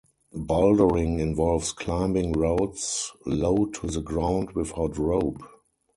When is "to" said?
3.67-3.85